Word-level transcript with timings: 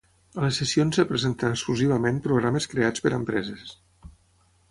A 0.39 0.43
les 0.43 0.55
sessions 0.61 1.01
es 1.03 1.07
presenten 1.09 1.51
exclusivament 1.57 2.17
programes 2.29 2.67
creats 2.73 3.03
per 3.07 3.13
empreses. 3.21 3.77